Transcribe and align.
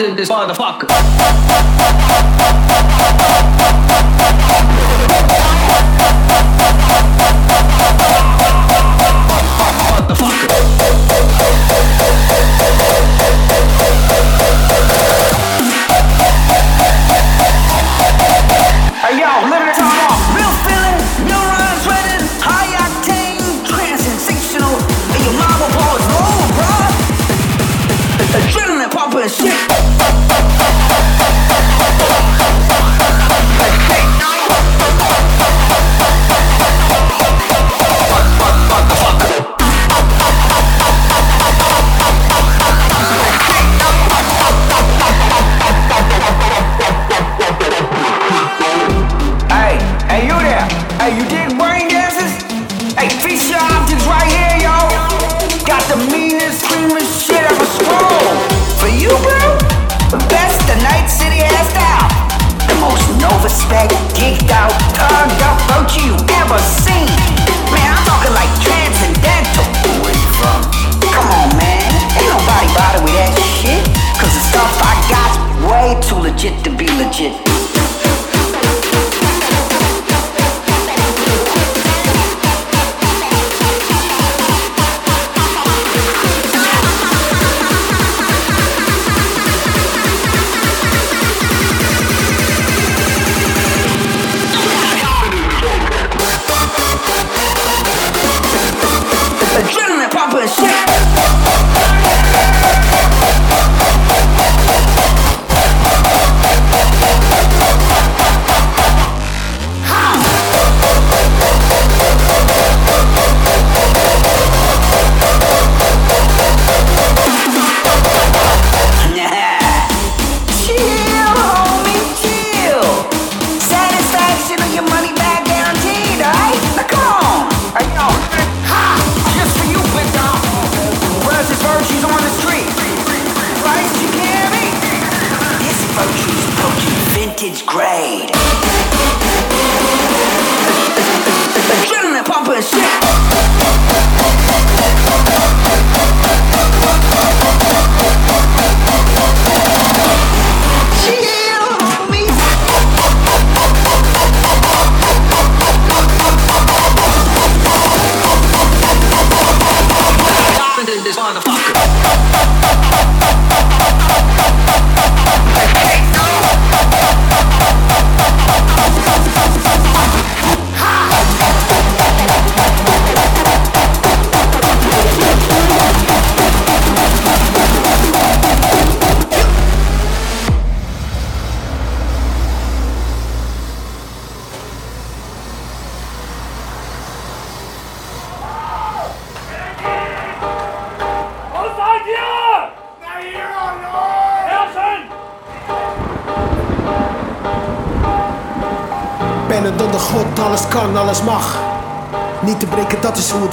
into 0.00 0.14
this 0.14 0.28
motherfucker. 0.28 0.86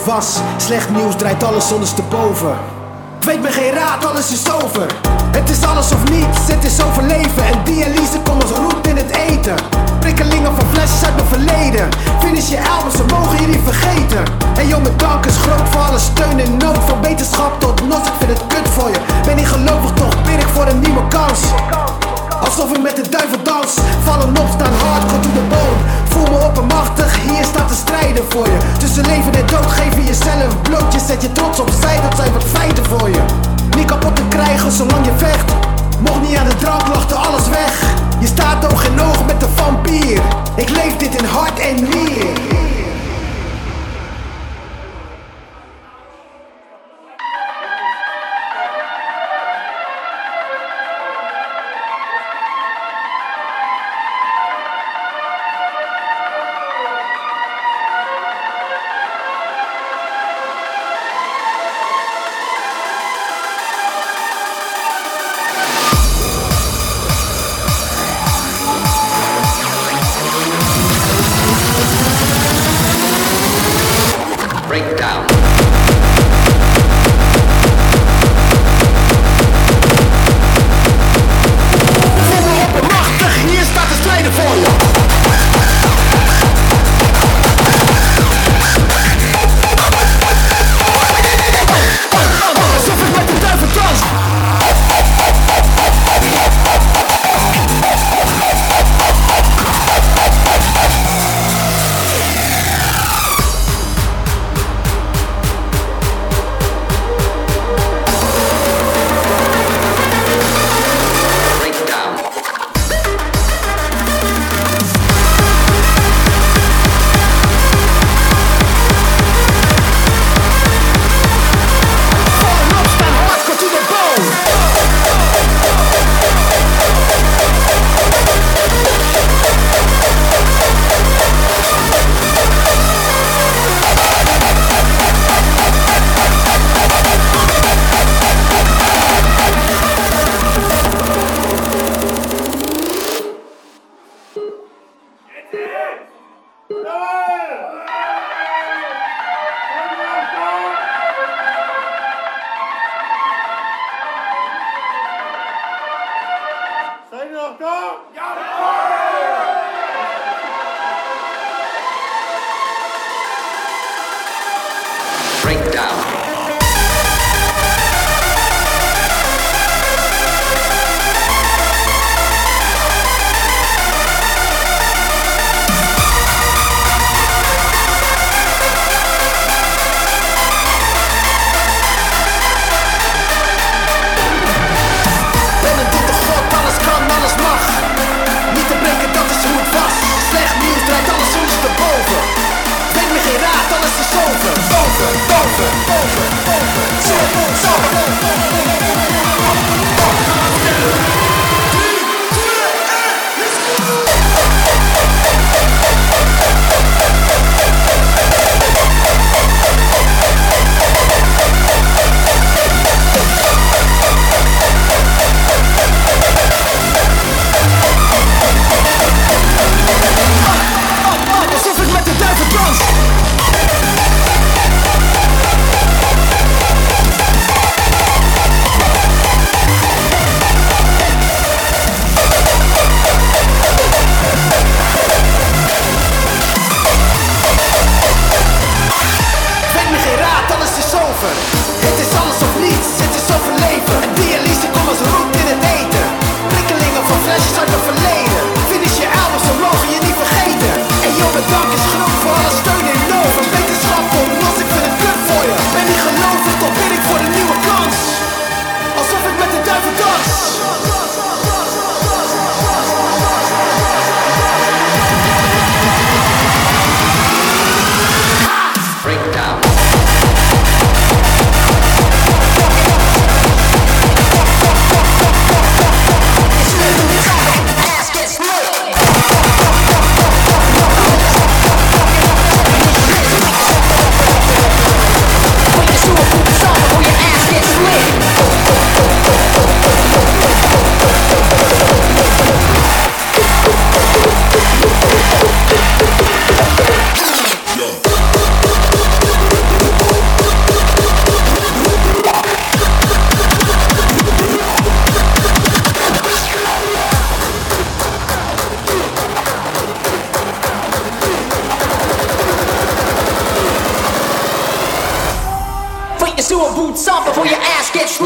Was. 0.06 0.38
Slecht 0.58 0.90
nieuws 0.90 1.16
draait 1.16 1.44
alles 1.44 1.72
ondersteboven. 1.72 2.58
Ik 3.20 3.24
weet 3.24 3.42
me 3.42 3.52
geen 3.52 3.74
raad, 3.74 4.06
alles 4.06 4.32
is 4.32 4.52
over. 4.52 4.86
Het 5.32 5.50
is 5.50 5.64
alles 5.64 5.92
of 5.92 6.10
niets, 6.10 6.38
het 6.48 6.64
is 6.64 6.84
overleven. 6.84 7.46
En 7.52 7.64
dialyse 7.64 8.20
komt 8.24 8.42
als 8.44 8.52
roet 8.52 8.88
in 8.88 8.98
het 8.98 9.12
eten. 9.30 9.56
Prikkelingen 10.00 10.56
van 10.56 10.66
flesjes 10.72 11.04
uit 11.06 11.16
mijn 11.16 11.28
verleden. 11.28 11.90
Finish 12.20 12.50
je 12.50 12.60
album, 12.76 12.92
ze 12.92 13.04
mogen 13.16 13.50
niet 13.50 13.64
vergeten. 13.64 14.24
En 14.56 14.68
joh, 14.68 14.82
mijn 14.82 14.98
dank 14.98 15.26
is 15.26 15.38
groot 15.38 15.70
voor 15.70 15.82
alle 15.82 16.00
steun 16.00 16.40
en 16.40 16.58
nood. 16.58 16.84
Van 16.86 17.02
wetenschap 17.02 17.60
tot 17.60 17.88
nos, 17.88 18.08
ik 18.08 18.14
vind 18.20 18.32
het 18.38 18.48
kut 18.48 18.68
voor 18.76 18.90
je. 18.90 19.00
Ben 19.26 19.36
niet 19.36 19.48
gelovig, 19.48 19.92
toch 19.92 20.22
bid 20.24 20.40
ik 20.42 20.50
voor 20.54 20.68
een 20.68 20.80
nieuwe 20.80 21.08
kans. 21.08 21.40
Alsof 22.46 22.72
ik 22.72 22.82
met 22.82 22.96
de 22.96 23.10
duivel 23.10 23.44
dans 23.44 23.74
Vallen 24.04 24.30
op, 24.30 24.48
staan 24.56 24.74
hardcore 24.84 25.20
to 25.20 25.30
the 25.34 25.46
bone 25.50 26.03
Voel 26.14 26.30
me 26.32 26.46
oppermachtig, 26.46 27.22
hier 27.22 27.44
staat 27.44 27.68
te 27.68 27.76
strijden 27.76 28.24
voor 28.30 28.46
je. 28.46 28.58
Tussen 28.78 29.06
leven 29.06 29.34
en 29.34 29.46
dood 29.46 29.72
geef 29.72 29.96
je 29.96 30.04
jezelf 30.04 30.62
bloot 30.62 30.94
Je 30.94 31.00
zet 31.00 31.22
je 31.22 31.32
trots 31.32 31.60
opzij, 31.60 32.02
dat 32.02 32.16
zijn 32.16 32.34
wat 32.34 32.44
feiten 32.44 32.86
voor 32.86 33.10
je. 33.10 33.22
Niet 33.76 33.86
kapot 33.86 34.16
te 34.16 34.28
krijgen 34.28 34.72
zolang 34.72 35.06
je 35.06 35.12
vecht. 35.18 35.52
Mocht 36.00 36.22
niet 36.28 36.38
aan 36.38 36.50
de 36.50 36.56
drank, 36.56 36.88
lachte 36.88 37.16
alles 37.16 37.48
weg. 37.50 37.74
Je 38.20 38.28
staat 38.28 38.72
oog 38.72 38.86
in 38.86 39.02
oog 39.02 39.26
met 39.26 39.40
de 39.40 39.48
vampier. 39.56 40.22
Ik 40.56 40.70
leef 40.70 40.98
dit 40.98 41.16
in 41.16 41.26
hart 41.26 41.60
en 41.60 41.76
nier 41.76 42.54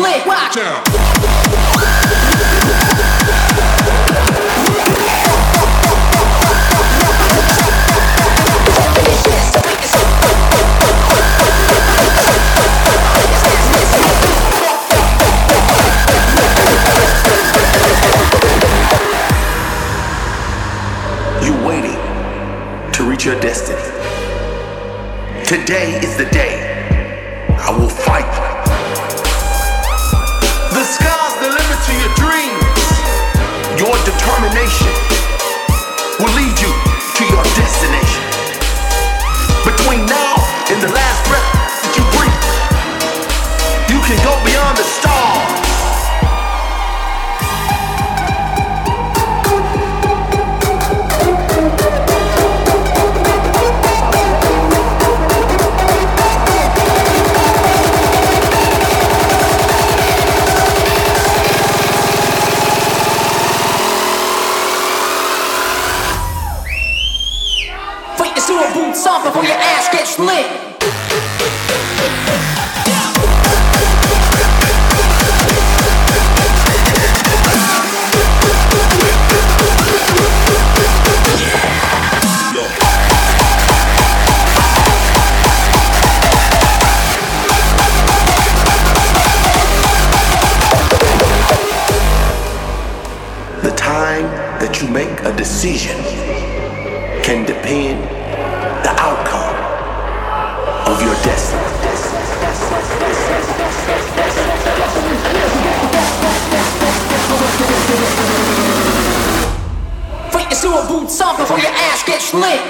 Click, 0.07 0.25
watch 0.25 0.55
now. 0.55 1.16
gonna 110.77 110.99
boot 111.01 111.09
something 111.09 111.43
before 111.43 111.59
your 111.59 111.71
ass 111.71 112.03
gets 112.03 112.33
lit. 112.33 112.61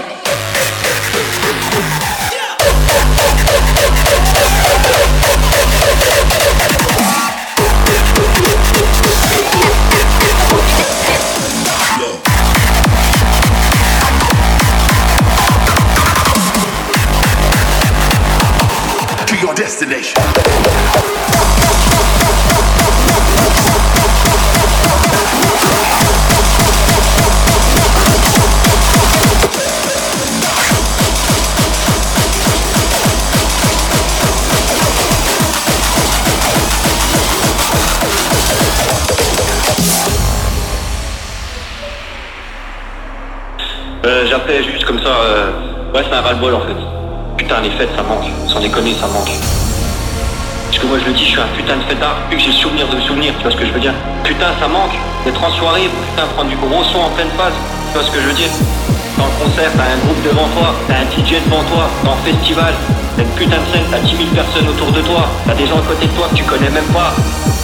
Ouais, 45.98 46.06
c'est 46.06 46.14
un 46.14 46.22
ras-le-bol 46.22 46.54
en 46.54 46.62
fait. 46.62 46.78
Putain, 47.42 47.58
les 47.66 47.74
fêtes, 47.74 47.90
ça 47.98 48.06
manque. 48.06 48.30
Sans 48.46 48.62
déconner, 48.62 48.94
ça 49.02 49.10
manque. 49.10 49.34
Parce 49.34 50.78
que 50.78 50.86
moi, 50.86 51.02
je 51.02 51.10
le 51.10 51.14
dis, 51.18 51.26
je 51.26 51.34
suis 51.34 51.42
un 51.42 51.50
putain 51.58 51.74
de 51.74 51.82
fêtard. 51.90 52.22
Plus 52.30 52.38
que 52.38 52.44
j'ai 52.46 52.52
souvenir 52.54 52.86
de 52.86 53.02
souvenirs, 53.02 53.34
tu 53.42 53.42
vois 53.42 53.52
ce 53.52 53.58
que 53.58 53.66
je 53.66 53.74
veux 53.74 53.82
dire 53.82 53.98
Putain, 54.22 54.54
ça 54.62 54.70
manque. 54.70 54.94
D'être 55.26 55.42
en 55.42 55.50
soirée, 55.58 55.90
putain, 55.90 56.30
prendre 56.38 56.54
du 56.54 56.56
gros 56.62 56.86
son 56.94 57.02
en 57.02 57.10
pleine 57.18 57.34
phase. 57.34 57.58
Tu 57.90 57.98
vois 57.98 58.06
ce 58.06 58.14
que 58.14 58.22
je 58.22 58.30
veux 58.30 58.38
dire 58.38 58.54
Dans 59.18 59.26
le 59.26 59.34
concert, 59.42 59.74
t'as 59.74 59.90
un 59.90 59.98
groupe 60.06 60.22
devant 60.22 60.46
toi, 60.54 60.70
t'as 60.86 61.02
un 61.02 61.10
DJ 61.10 61.42
devant 61.50 61.66
toi, 61.66 61.90
dans 62.06 62.14
le 62.14 62.22
festival, 62.30 62.78
t'as 63.18 63.24
une 63.26 63.34
putain 63.34 63.58
de 63.58 63.68
scène, 63.74 63.90
t'as 63.90 64.06
10 64.06 64.22
000 64.22 64.30
personnes 64.38 64.70
autour 64.70 64.94
de 64.94 65.02
toi, 65.02 65.26
t'as 65.50 65.58
des 65.58 65.66
gens 65.66 65.82
à 65.82 65.88
côté 65.90 66.06
de 66.06 66.14
toi 66.14 66.30
que 66.30 66.38
tu 66.38 66.46
connais 66.46 66.70
même 66.70 66.94
pas. 66.94 67.10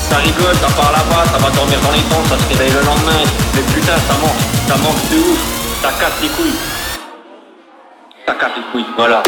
Ça 0.10 0.18
rigole, 0.18 0.58
ça 0.58 0.74
part 0.74 0.90
là-bas, 0.90 1.22
ça 1.30 1.38
va 1.38 1.54
dormir 1.54 1.78
dans 1.86 1.94
les 1.94 2.02
temps, 2.10 2.26
ça 2.26 2.42
se 2.42 2.50
réveille 2.50 2.74
le 2.74 2.82
lendemain. 2.82 3.22
Mais 3.54 3.62
putain, 3.78 3.94
ça 4.10 4.18
manque, 4.18 4.42
ça 4.66 4.74
manque 4.82 5.06
de 5.14 5.22
ouf, 5.22 5.42
ça 5.86 5.94
casse 6.02 6.18
les 6.26 6.34
couilles. 6.34 6.73
Pacapicuit, 8.34 8.86
voilà. 8.98 9.22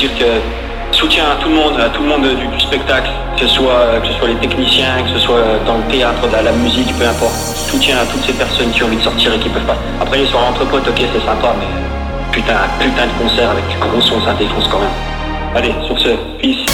Dire 0.00 0.18
que 0.18 0.96
soutien 0.96 1.24
à 1.30 1.36
tout 1.42 1.50
le 1.50 1.56
monde, 1.56 1.78
à 1.78 1.90
tout 1.90 2.02
le 2.02 2.08
monde 2.08 2.22
du, 2.22 2.60
spectacle, 2.60 3.10
que 3.36 3.46
ce, 3.46 3.48
soit, 3.48 4.00
que 4.00 4.08
ce 4.08 4.14
soit 4.14 4.28
les 4.28 4.36
techniciens, 4.36 5.02
que 5.04 5.10
ce 5.10 5.18
soit 5.18 5.44
dans 5.66 5.76
le 5.76 5.84
théâtre, 5.92 6.26
dans 6.26 6.42
la 6.42 6.52
musique, 6.52 6.88
peu 6.98 7.06
importe. 7.06 7.34
Soutien 7.34 7.98
à 7.98 8.06
toutes 8.06 8.24
ces 8.24 8.32
personnes 8.32 8.70
qui 8.70 8.82
ont 8.82 8.86
envie 8.86 8.96
de 8.96 9.02
sortir 9.02 9.34
et 9.34 9.38
qui 9.38 9.50
peuvent 9.50 9.66
pas. 9.66 9.76
Après 10.00 10.18
les 10.18 10.26
soirées 10.26 10.48
entre 10.48 10.64
potes, 10.64 10.88
ok, 10.88 11.02
c'est 11.12 11.26
sympa, 11.26 11.54
mais 11.58 11.66
putain, 12.32 12.54
putain 12.78 13.06
de 13.06 13.22
concert 13.22 13.50
avec 13.50 13.66
du 13.68 13.76
gros 13.76 14.00
son, 14.00 14.20
ça 14.22 14.32
défonce 14.32 14.68
quand 14.68 14.80
même. 14.80 14.96
Allez, 15.54 15.74
sur 15.86 15.98
ce, 16.00 16.08
peace. 16.40 16.69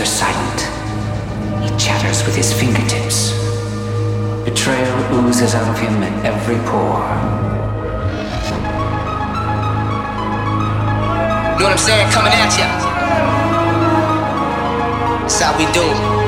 Are 0.00 0.04
silent, 0.04 0.60
he 1.62 1.68
chatters 1.76 2.24
with 2.24 2.36
his 2.36 2.52
fingertips. 2.52 3.32
Betrayal 4.44 5.14
oozes 5.14 5.54
out 5.54 5.68
of 5.68 5.78
him 5.78 6.02
at 6.02 6.24
every 6.24 6.56
pore. 6.66 7.02
You 11.54 11.64
know 11.64 11.64
what 11.64 11.72
I'm 11.72 11.78
saying? 11.78 12.10
Coming 12.12 12.32
at 12.32 12.58
ya. 12.58 12.68
That's 15.22 15.40
how 15.40 15.58
we 15.58 15.66
do. 15.72 16.27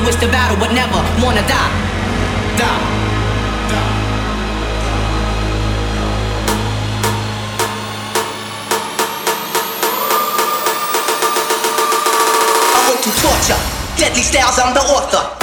Many 0.00 0.12
wish 0.12 0.20
to 0.22 0.28
battle 0.32 0.56
but 0.56 0.72
never 0.72 0.96
wanna 1.22 1.42
die. 1.46 1.70
Die. 2.56 2.80
I 12.72 12.88
want 12.88 13.02
to 13.02 13.10
torture. 13.20 13.60
Deadly 13.98 14.22
styles, 14.22 14.58
I'm 14.58 14.72
the 14.72 14.80
author. 14.80 15.39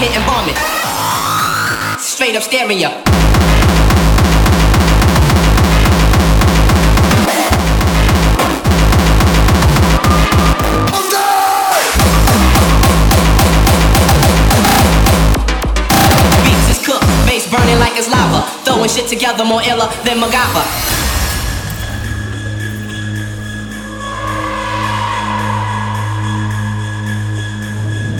Straight 0.00 0.16
up 0.16 0.26
is 16.70 16.78
cooked, 16.82 17.04
bass 17.26 17.46
burning 17.50 17.78
like 17.78 17.98
it's 17.98 18.08
lava. 18.08 18.48
Throwing 18.64 18.88
shit 18.88 19.06
together 19.06 19.44
more 19.44 19.62
iller 19.62 19.90
than. 20.04 20.18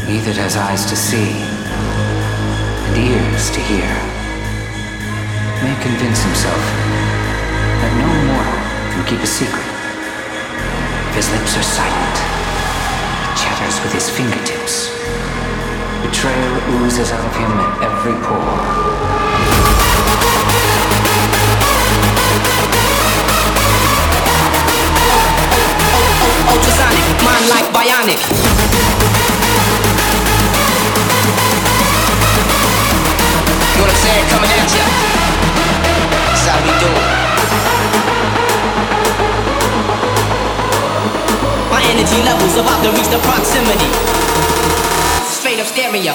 He 0.07 0.19
that 0.19 0.37
has 0.37 0.59
eyes 0.59 0.85
to 0.85 0.97
see 0.97 1.60
ears 3.01 3.49
to 3.51 3.61
hear 3.61 3.89
may 5.65 5.73
convince 5.81 6.21
himself 6.21 6.65
that 7.81 7.93
no 7.97 8.09
mortal 8.29 8.61
can 8.93 9.03
keep 9.09 9.21
a 9.25 9.27
secret. 9.27 9.65
His 11.17 11.25
lips 11.33 11.57
are 11.57 11.65
silent, 11.65 12.17
he 13.25 13.31
chatters 13.41 13.81
with 13.81 13.93
his 13.97 14.09
fingertips. 14.13 14.93
Betrayal 16.05 16.57
oozes 16.77 17.13
out 17.13 17.25
of 17.25 17.35
him 17.41 17.53
at 17.57 17.73
every 17.89 18.17
pore. 18.21 18.61
Ultrasonic, 26.53 27.07
mind 27.25 27.49
like 27.49 27.69
bionic. 27.73 29.30
You 33.71 33.79
know 33.79 33.87
what 33.87 33.95
I'm 33.95 34.03
saying? 34.03 34.27
Coming 34.31 34.51
at 34.51 34.71
ya. 34.75 34.85
That's 36.27 36.45
how 36.47 36.59
we 36.65 36.73
do 36.83 36.89
it. 36.91 37.09
My 41.71 41.83
energy 41.87 42.21
levels 42.23 42.57
about 42.57 42.83
to 42.83 42.91
reach 42.91 43.09
the 43.09 43.19
proximity. 43.23 43.91
Straight 45.25 45.61
up 45.61 45.67
stereo. 45.67 46.15